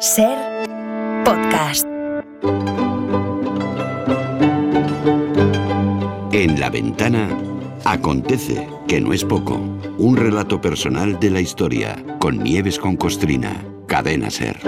[0.00, 0.36] Ser
[1.24, 1.86] podcast.
[6.32, 7.28] En la ventana
[7.84, 9.54] acontece, que no es poco,
[9.96, 14.58] un relato personal de la historia con Nieves con Costrina, cadena Ser.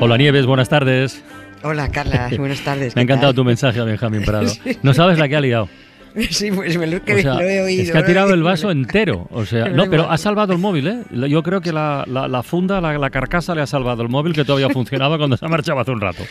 [0.00, 1.22] Hola Nieves, buenas tardes.
[1.62, 2.94] Hola Carla, buenas tardes.
[2.96, 4.50] Me ha encantado tu mensaje a Benjamín Prado.
[4.82, 5.68] No sabes la que ha liado.
[6.30, 7.82] Sí, pues me lo, que O sea, lo he oído.
[7.84, 9.28] es que ha he tirado el vaso entero.
[9.30, 11.02] O sea, no, pero ha salvado el móvil, ¿eh?
[11.28, 14.32] Yo creo que la, la- la funda, la, la carcasa le ha salvado el móvil
[14.32, 16.22] que todavía funcionaba cuando se ha marchado hace un rato.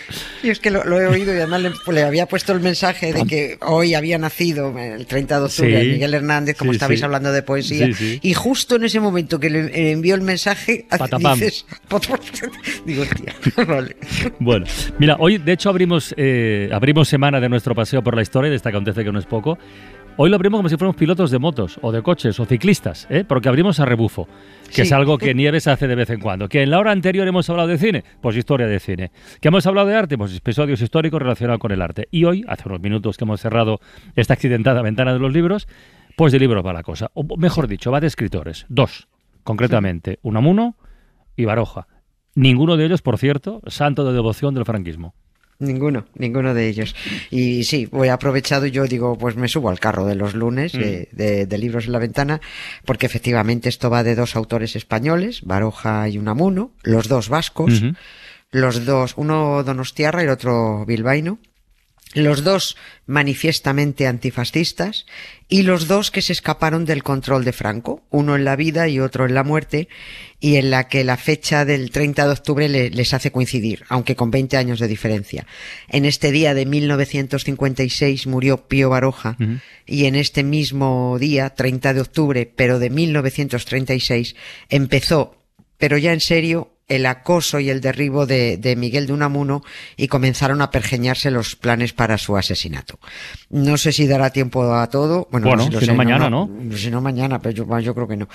[0.44, 3.14] Y es que lo, lo he oído y además le, le había puesto el mensaje
[3.14, 5.90] de que hoy había nacido el 30 de octubre Sí.
[5.90, 7.06] Miguel Hernández, como Sí, estabais sí.
[7.06, 7.86] hablando de poesía.
[7.88, 8.20] Sí, sí.
[8.22, 11.40] Y justo en ese momento que le, envió el mensaje, Patapam.
[11.40, 11.66] dices.
[12.86, 13.36] Digo, hostia,
[13.68, 13.96] vale.
[14.40, 14.66] Bueno,
[15.00, 18.56] mira, hoy de hecho abrimos, eh, abrimos semana de nuestro paseo por la historia, de
[18.56, 19.58] esta acontece que no es poco.
[20.18, 23.26] Hoy lo abrimos como si fuéramos pilotos de motos o de coches o ciclistas, ¿eh?
[23.28, 24.30] porque abrimos a rebufo,
[24.68, 24.82] que Sí.
[24.84, 26.48] es algo que Nieves hace de vez en cuando.
[26.48, 29.12] Que en la hora anterior hemos hablado de cine, pues historia de cine.
[29.42, 32.08] Que hemos hablado de arte, pues episodios históricos relacionados con el arte.
[32.12, 33.82] Y hoy, hace unos minutos que hemos cerrado
[34.16, 35.68] esta accidentada ventana de los libros,
[36.16, 37.12] pues de libros va la cosa.
[37.14, 38.66] O mejor dicho, va de escritores.
[38.70, 39.10] Dos,
[39.44, 40.78] concretamente, Unamuno
[41.36, 41.88] y Baroja.
[42.36, 45.14] Ninguno de ellos, por cierto, santo de devoción del franquismo.
[45.60, 46.96] Ninguno, ninguno de ellos.
[47.32, 50.74] Y sí, voy aprovechado y yo digo, pues me subo al carro de los lunes
[50.80, 52.42] de, de- de libros en la ventana,
[52.86, 57.82] porque efectivamente esto va de dos autores españoles, Baroja y Unamuno, los dos vascos,
[58.52, 61.40] los dos, uno donostiarra y el otro bilbaíno,
[62.14, 65.06] los dos manifiestamente antifascistas
[65.50, 69.00] y los dos que se escaparon del control de Franco, uno en la vida y
[69.00, 69.90] otro en la muerte,
[70.40, 74.16] y en la que la fecha del 30 de octubre le- les hace coincidir, aunque
[74.16, 75.46] con 20 años de diferencia.
[75.90, 79.38] En este día de 1956 murió Pío Baroja
[79.86, 84.36] y en este mismo día, 30 de octubre, pero de 1936,
[84.70, 85.44] empezó,
[85.78, 89.64] pero ya en serio, el acoso y el derribo de, de Miguel de Unamuno
[89.98, 93.00] y comenzaron a pergeñarse los planes para su asesinato.
[93.50, 95.28] No sé si dará tiempo a todo.
[95.32, 96.50] Bueno, Bueno, sé, si no sé, mañana, ¿no?
[96.76, 98.30] Si no mañana, pero yo, yo creo que no.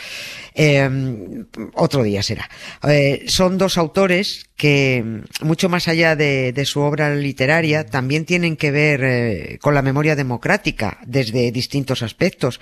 [0.55, 2.51] Eh, otro día será.
[2.89, 8.57] Eh, son dos autores que, mucho más allá de, de su obra literaria, también tienen
[8.57, 12.61] que ver eh, con la memoria democrática desde distintos aspectos.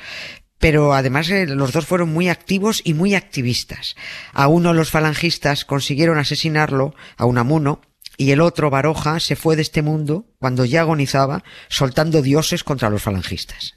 [0.58, 3.96] Pero además eh, los dos fueron muy activos y muy activistas.
[4.32, 7.80] A uno los falangistas consiguieron asesinarlo, a Unamuno,
[8.16, 12.90] y el otro, Baroja, se fue de este mundo cuando ya agonizaba, soltando dioses contra
[12.90, 13.74] los falangistas.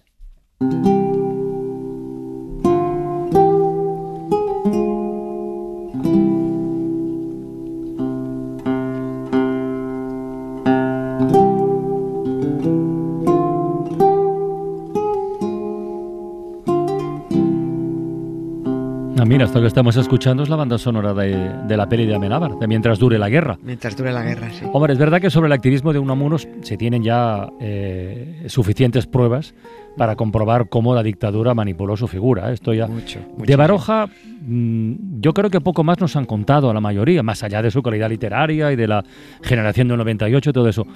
[19.22, 22.16] Ah, mira, esto que estamos escuchando es la banda sonora de, de la peli de
[22.16, 23.56] Amenábar, de Mientras dure la guerra.
[23.62, 24.66] Mientras dure la guerra, sí.
[24.74, 29.54] Hombre, es verdad que sobre el activismo de Unamuno se tienen ya eh, suficientes pruebas
[29.96, 32.50] para comprobar cómo la dictadura manipuló su figura.
[32.50, 32.54] ¿eh?
[32.56, 32.88] Esto ya.
[32.88, 36.82] Mucho, mucho, de Baroja, mm, yo creo que poco más nos han contado a la
[36.82, 39.06] mayoría, más allá de su calidad literaria y de la
[39.44, 40.88] generación del 98 y todo eso.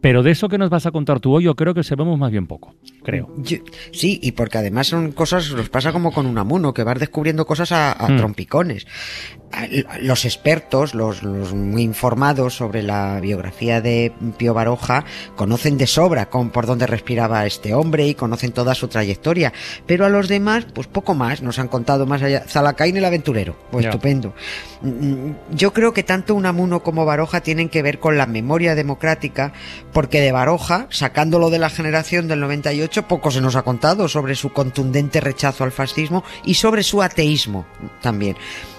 [0.00, 2.30] Pero de eso que nos vas a contar tú hoy, yo creo que sabemos más
[2.30, 3.28] bien poco, creo.
[3.38, 3.58] Yo-
[3.92, 7.72] sí, y porque además son cosas, nos pasa como con Unamuno, que vas descubriendo cosas
[7.72, 8.16] a, a Mm.
[8.18, 8.86] trompicones.
[10.02, 15.04] Los expertos, los, los muy informados sobre la biografía de Pío Baroja,
[15.36, 19.54] conocen de sobra con, por dónde respiraba este hombre y conocen toda su trayectoria.
[19.86, 22.44] Pero a los demás, pues poco más, nos han contado más allá.
[22.46, 24.34] Zalacaín el aventurero, pues estupendo.
[24.82, 29.47] Mm, Yo creo que tanto Unamuno como Baroja tienen que ver con la memoria democrática,
[29.92, 34.34] porque de Baroja, sacándolo de la generación del 98, poco se nos ha contado sobre
[34.34, 37.66] su contundente rechazo al fascismo y sobre su ateísmo
[38.02, 38.36] también.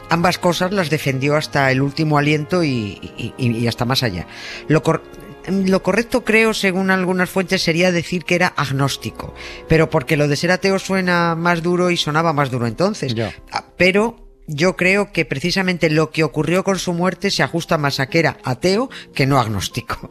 [0.09, 4.25] Ambas cosas las defendió hasta el último aliento y, y- y- y hasta más allá.
[4.67, 5.03] Lo, cor-
[5.47, 9.35] lo correcto creo, según algunas fuentes, sería decir que era agnóstico,
[9.67, 13.13] pero porque lo de ser ateo suena más duro y sonaba más duro entonces.
[13.51, 17.99] Ah, Pero yo creo que precisamente lo que ocurrió con su muerte se ajusta más
[17.99, 20.09] a que era ateo que no agnóstico.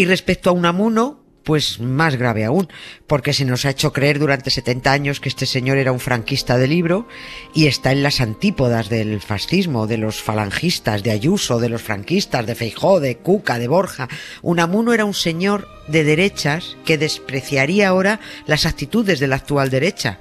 [0.00, 2.68] Y respecto a Unamuno, pues más grave aún,
[3.06, 6.56] porque se nos ha hecho creer durante 70 años que este señor era un franquista
[6.56, 7.06] de libro
[7.52, 12.46] y está en las antípodas del fascismo, de los falangistas, de Ayuso, de los franquistas,
[12.46, 14.08] de Feijó, de Cuca, de Borja.
[14.40, 20.18] Unamuno era un señor de derechas que despreciaría ahora las actitudes de la actual derecha,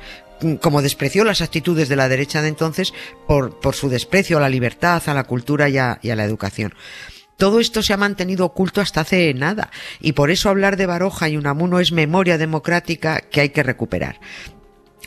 [0.59, 2.93] como despreció las actitudes de la derecha de entonces
[3.25, 6.73] por, su desprecio a la libertad, a la cultura y a la educación.
[7.39, 9.71] Todo esto se ha mantenido oculto hasta hace nada.
[10.01, 14.19] Y por eso hablar de Baroja y Unamuno es memoria democrática que hay que recuperar.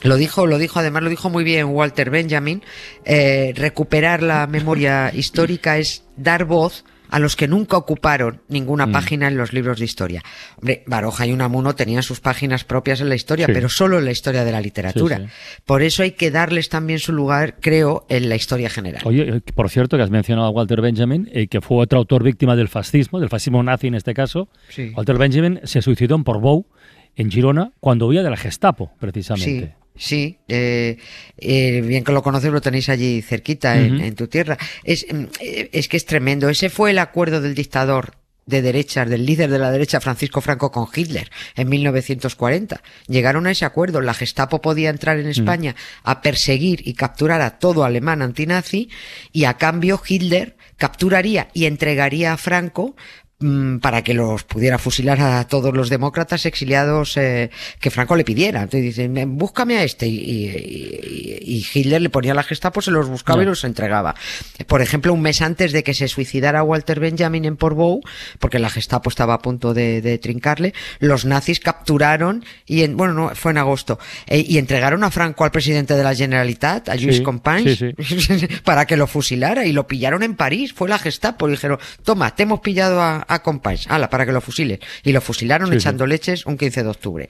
[0.00, 2.62] Lo dijo, lo dijo, además lo dijo muy bien Walter Benjamin.
[3.04, 8.92] Eh, recuperar la memoria histórica es dar voz a los que nunca ocuparon ninguna Mm.
[8.92, 10.22] página en los libros de historia.
[10.56, 13.52] Hombre, Baroja y Unamuno tenían sus páginas propias en la historia, Sí.
[13.52, 15.18] pero solo en la historia de la literatura.
[15.18, 15.60] Sí, sí.
[15.66, 19.02] Por eso hay que darles también su lugar, creo, en la historia general.
[19.04, 22.22] Oye, eh, por cierto, que has mencionado a Walter Benjamin, eh, que fue otro autor
[22.24, 24.48] víctima del fascismo, del fascismo nazi en este caso.
[24.70, 24.92] Sí.
[24.96, 26.66] Walter Benjamin se suicidó en Portbou,
[27.14, 29.74] en Girona, cuando huía de la Gestapo, Sí, precisamente.
[29.96, 30.38] Sí.
[30.48, 30.98] eh,
[31.38, 34.58] eh, bien que lo conoces, lo tenéis allí cerquita, en, en tu tierra.
[34.84, 36.48] Es, mm, eh, es que es tremendo.
[36.48, 38.16] Ese fue el acuerdo del dictador
[38.46, 42.82] de derechas, del líder de la derecha Francisco Franco con Hitler en 1940.
[43.06, 44.00] Llegaron a ese acuerdo.
[44.00, 48.88] La Gestapo podía entrar en España a perseguir y capturar a todo alemán antinazi
[49.32, 52.96] y a cambio Hitler capturaría y entregaría a Franco
[53.80, 57.50] para que los pudiera fusilar a todos los demócratas exiliados eh,
[57.80, 58.62] que Franco le pidiera.
[58.62, 60.06] Entonces dicen, "Ven, búscame a este.
[60.06, 64.14] Y, y- y Hitler le ponía la Gestapo, se los buscaba y los entregaba.
[64.66, 68.00] Por ejemplo, un mes antes de que se suicidara Walter Benjamin en Portbou,
[68.38, 73.12] porque la Gestapo estaba a punto de, de trincarle, los nazis capturaron y en, bueno,
[73.14, 76.94] no, fue en agosto, eh, y entregaron a Franco al presidente de la Generalitat, a
[76.94, 80.72] Luis Sí, Companys, sí, para que lo fusilara y lo pillaron en París.
[80.72, 84.40] Fue la Gestapo y dijeron, toma, te hemos pillado a, a ala, para que lo
[84.40, 84.80] fusiles.
[85.04, 87.28] Y lo fusilaron Sí, echando leches un 15 de octubre.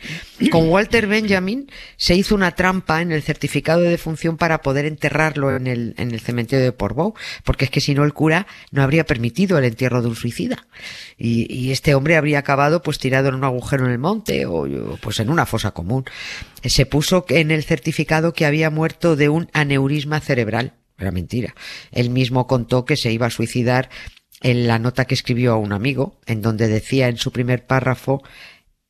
[0.51, 5.55] Con Walter Benjamin se hizo una trampa en el certificado de defunción para poder enterrarlo
[5.55, 7.15] en el, en el cementerio de Portbou,
[7.45, 10.67] porque es que si no el cura no habría permitido el entierro de un suicida.
[11.19, 14.53] Y, y este hombre habría acabado pues tirado en un agujero en el monte o
[14.53, 16.05] o, pues en una fosa común.
[16.65, 20.75] Se puso en el certificado que había muerto de un aneurisma cerebral.
[20.99, 21.55] Era mentira.
[21.91, 23.91] Él mismo contó que se iba a suicidar
[24.43, 28.23] en la nota que escribió a un amigo, en donde decía en su primer párrafo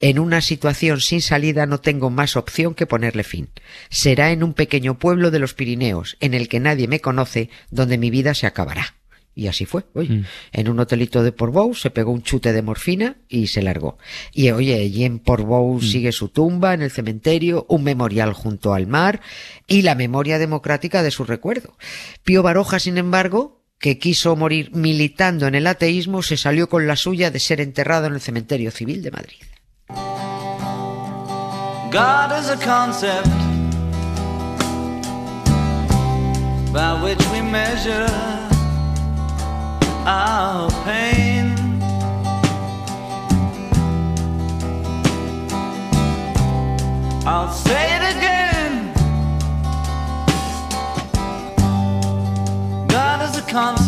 [0.01, 3.51] en una situación sin salida no tengo más opción que ponerle fin.
[3.89, 7.99] Será en un pequeño pueblo de los Pirineos, en el que nadie me conoce, donde
[7.99, 8.97] mi vida se acabará.
[9.35, 9.85] Y así fue.
[9.95, 10.25] Oye, Mm.
[10.53, 13.97] en un hotelito de Portbou se pegó un chute de morfina y se largó.
[14.33, 18.89] Y oye, y en Portbou sigue su tumba en el cementerio, un memorial junto al
[18.89, 19.21] mar
[19.69, 21.77] y la memoria democrática de su recuerdo.
[22.25, 26.95] Pío Baroja, sin embargo, que quiso morir militando en el ateísmo, se salió con la
[26.95, 29.43] suya de ser enterrado en el cementerio civil de Madrid.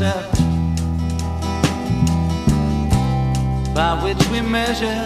[0.04, 0.38] Concept
[3.74, 5.02] by which we measure.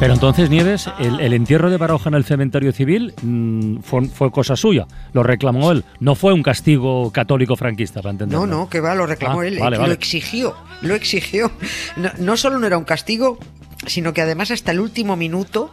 [0.00, 4.32] Pero entonces, Nieves, el, el entierro de Baroja en el cementerio civil mm, fue, fue
[4.32, 8.44] cosa suya, lo reclamó él, no fue un castigo católico franquista, para entenderlo.
[8.44, 11.50] No, no, que va, lo reclamó Ah, él, vale, lo exigió, lo exigió.
[11.96, 13.38] No, no solo no era un castigo,
[13.86, 15.72] sino que además hasta el último minuto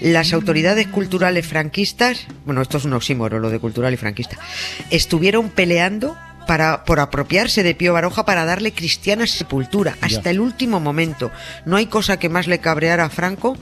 [0.00, 4.36] las autoridades culturales franquistas, bueno, esto es un oxímoro, lo de cultural y franquista,
[4.90, 6.14] estuvieron peleando
[6.46, 10.30] para, por apropiarse de Pío Baroja para darle cristiana sepultura hasta Ya.
[10.30, 11.30] el último momento.
[11.64, 13.56] No hay cosa que más le cabreara a Franco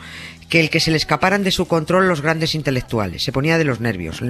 [0.50, 3.22] que el que se le escaparan de su control los grandes intelectuales.
[3.22, 4.20] Se ponía de los nervios.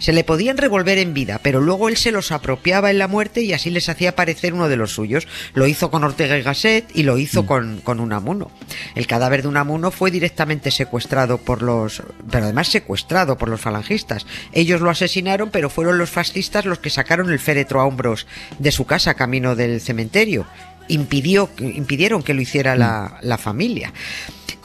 [0.00, 3.42] Se le podían revolver en vida, pero luego él se los apropiaba en la muerte
[3.42, 5.28] y así les hacía parecer uno de los suyos.
[5.54, 8.50] Lo hizo con Ortega y Gasset y lo hizo con, con Unamuno.
[8.96, 12.02] El cadáver de Unamuno fue directamente secuestrado por los...
[12.28, 14.26] pero además secuestrado por los falangistas.
[14.52, 18.26] Ellos lo asesinaron, pero fueron los fascistas los que sacaron el féretro a hombros
[18.58, 20.44] de su casa camino del cementerio.
[20.88, 23.92] Impidió, impidieron que lo hiciera la, la familia.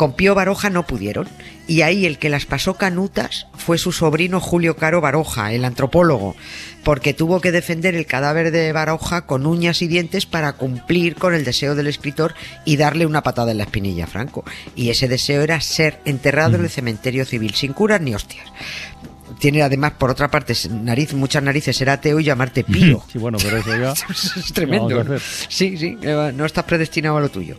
[0.02, 1.28] Con Pío Baroja no pudieron.
[1.68, 6.36] Y ahí el que las pasó canutas fue su sobrino Julio Caro Baroja, el antropólogo,
[6.84, 11.36] porque tuvo que defender el cadáver de Baroja con uñas y dientes para cumplir con
[11.36, 12.34] el deseo del escritor
[12.66, 14.44] y darle una patada en la espinilla a Franco.
[14.76, 18.48] Y ese deseo era ser enterrado en el cementerio civil, sin curas ni hostias.
[19.40, 23.04] Tiene además, por otra parte, nariz, muchas narices, ser ateo y llamarte Pío.
[23.12, 23.94] Sí, bueno, pero eso ya...
[24.10, 25.04] es tremendo.
[25.48, 27.58] Sí, sí, Eva, no estás predestinado a lo tuyo.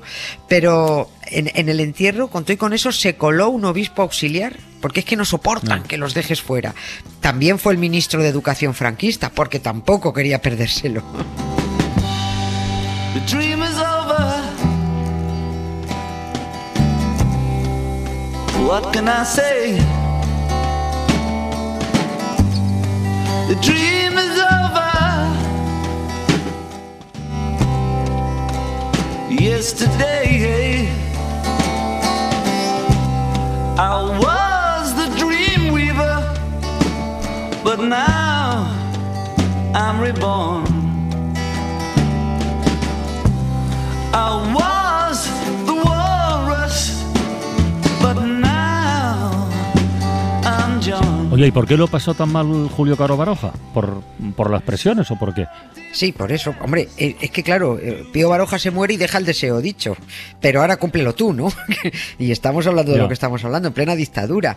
[0.49, 4.57] Pero en, en el entierro, con todo y con eso, se coló un obispo auxiliar,
[4.81, 5.85] porque es que no soportan No.
[5.89, 6.75] que los dejes fuera.
[7.21, 11.03] También fue el ministro de Educación franquista, porque tampoco quería perdérselo.
[13.15, 14.43] The dream is over.
[18.67, 19.77] What can I say?
[23.49, 24.83] The dream is over.
[29.31, 30.12] yesterday.
[39.93, 40.65] I'm reborn.
[44.15, 44.72] I
[51.33, 53.55] Oye, ¿y por qué lo pasó tan mal Julio Caro Baroja?
[53.73, 54.03] ¿Por,
[54.37, 55.47] por las presiones o por qué?
[55.91, 59.19] Sí, por eso, hombre, eh, es que claro, eh, Pío Baroja se muere y deja
[59.19, 59.95] el deseo dicho,
[60.41, 61.53] pero ahora cúmplelo tú, ¿no?
[62.19, 63.03] y estamos hablando de Ya.
[63.03, 64.57] lo que estamos hablando, en plena dictadura.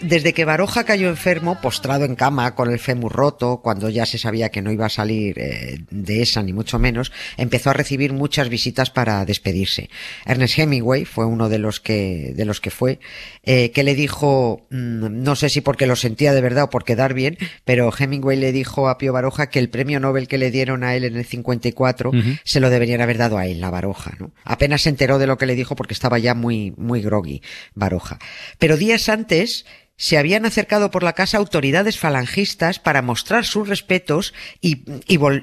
[0.00, 4.18] Desde que Baroja cayó enfermo, postrado en cama, con el fémur roto, cuando ya se
[4.18, 8.12] sabía que no iba a salir eh, de esa, ni mucho menos, empezó a recibir
[8.12, 9.88] muchas visitas para despedirse.
[10.24, 12.98] Ernest Hemingway fue uno de los que, de los que fue,
[13.44, 16.84] eh, que le dijo, mm, no sé si porque lo sentía de verdad o por
[16.84, 20.50] quedar bien, pero Hemingway le dijo a Pío Baroja que el premio Nobel que le
[20.50, 22.20] dieron a él en el 54 Ujú.
[22.44, 24.30] se lo deberían haber dado a él, la Baroja, ¿no?
[24.44, 27.40] Apenas se enteró de lo que le dijo porque estaba ya muy, muy groggy,
[27.74, 28.18] Baroja.
[28.58, 29.64] Pero días antes
[29.98, 34.82] se habían acercado por la casa autoridades falangistas para mostrar sus respetos y,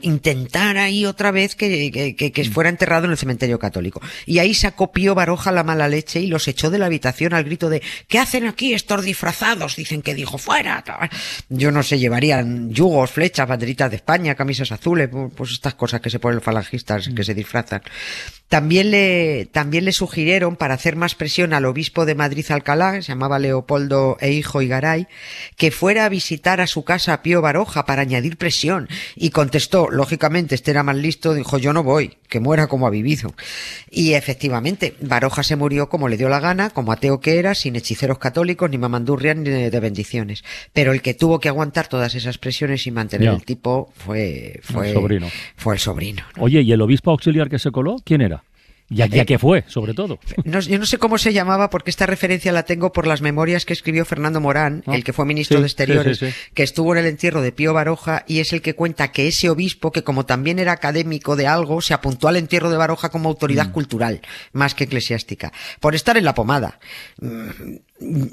[0.01, 4.01] intentar ahí otra vez que, que- que- que fuera enterrado en el cementerio católico.
[4.25, 7.43] Y ahí sacó Pío Baroja la mala leche y los echó de la habitación al
[7.43, 9.75] grito de ¿qué hacen aquí estos disfrazados?
[9.75, 10.83] Dicen que dijo fuera.
[11.49, 16.01] Yo no sé, llevarían yugos, flechas, banderitas de España, camisas azules, pu- pues estas cosas
[16.01, 17.81] que se ponen los falangistas que se disfrazan.
[18.53, 23.01] También le, también le sugirieron, para hacer más presión al obispo de Madrid Alcalá, que
[23.01, 25.07] se llamaba Leopoldo e hijo Igaray,
[25.57, 28.87] que fuera a visitar a su casa a Pío Baroja para añadir presión.
[29.15, 32.91] Y contestó, lógicamente, este era más listo, dijo, yo no voy, que muera como ha
[32.91, 33.33] vivido.
[33.89, 37.75] Y efectivamente, Baroja se murió como le dio la gana, como ateo que era, sin
[37.75, 40.43] hechiceros católicos, ni mamandurrias, ni de, bendiciones.
[40.73, 43.33] Pero el que tuvo que aguantar todas esas presiones y mantener Ya.
[43.33, 45.27] el tipo fue, fue, El sobrino.
[45.55, 46.21] fue el sobrino.
[46.37, 47.95] Oye, ¿y el obispo auxiliar que se coló?
[48.05, 48.42] ¿Quién era?
[48.93, 50.19] ¿Y a, qué fue, sobre todo?
[50.45, 53.65] No, yo no sé cómo se llamaba porque esta referencia la tengo por las memorias
[53.65, 56.63] que escribió Fernando Morán, Ah, el que fue ministro sí, de Exteriores, sí, sí, que
[56.63, 59.91] estuvo en el entierro de Pío Baroja y es el que cuenta que ese obispo,
[59.91, 63.69] que como también era académico de algo, se apuntó al entierro de Baroja como autoridad
[63.69, 63.71] Mm.
[63.71, 64.21] cultural,
[64.51, 66.79] más que eclesiástica, por estar en la pomada.
[67.19, 67.49] Mm,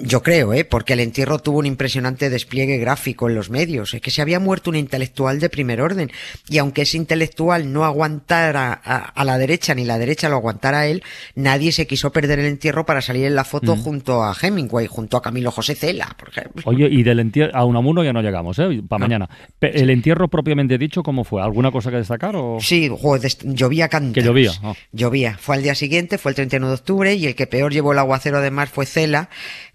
[0.01, 0.65] Yo creo, ¿eh?
[0.65, 3.95] Porque el entierro tuvo un impresionante despliegue gráfico en los medios.
[3.95, 6.11] Es que se había muerto un intelectual de primer orden.
[6.49, 10.81] Y aunque ese intelectual no aguantara a, a la derecha ni la derecha lo aguantara
[10.81, 11.03] a él,
[11.35, 13.83] nadie se quiso perder el entierro para salir en la foto Mm.
[13.83, 16.63] junto a Hemingway, junto a Camilo José Cela, por ejemplo.
[16.65, 18.83] Oye, y del entierro, a Unamuno ya no llegamos, ¿eh?
[18.89, 19.29] Para mañana.
[19.61, 21.43] ¿El entierro propiamente dicho cómo fue?
[21.43, 22.59] ¿Alguna cosa que destacar o...?
[22.61, 24.15] Sí, joder, llovía cantidad.
[24.15, 24.75] Que llovía, ah.
[24.93, 25.37] Llovía.
[25.39, 27.99] Fue al día siguiente, fue el 31 de octubre, y el que peor llevó el
[27.99, 29.29] aguacero además fue Cela,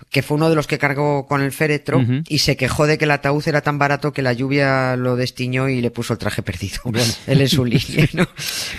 [0.09, 3.05] que fue uno de los que cargó con el féretro, y se quejó de que
[3.05, 6.41] el ataúd era tan barato que la lluvia lo destiñó y le puso el traje
[6.41, 6.81] perdido.
[7.27, 8.27] Él en su línea, ¿no?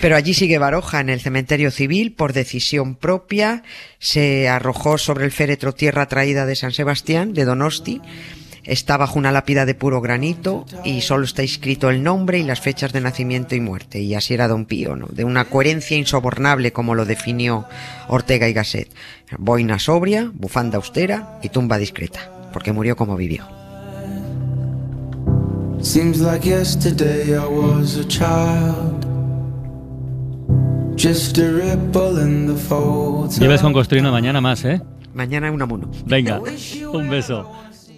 [0.00, 3.62] Pero allí sigue Baroja, en el cementerio civil, por decisión propia,
[3.98, 8.00] se arrojó sobre el féretro tierra traída de San Sebastián, de Donosti,
[8.66, 12.61] Está bajo una lápida de puro granito y solo está escrito el nombre y las
[12.61, 14.00] fechas de nacimiento y muerte.
[14.00, 15.06] Y así era Don Pío, ¿no?
[15.06, 17.66] De una coherencia insobornable como lo definió
[18.08, 18.88] Ortega y Gasset.
[19.38, 22.30] Boina sobria, bufanda austera y tumba discreta.
[22.52, 23.46] Porque murió como vivió.
[25.80, 29.06] Seems like yesterday I was a child.
[30.96, 33.38] Just a ripple in the folds.
[33.38, 34.80] Lleves con Costrino mañana más, ¿eh?
[35.14, 35.90] Mañana un amuno.
[36.06, 36.40] Venga,
[36.92, 37.52] un beso.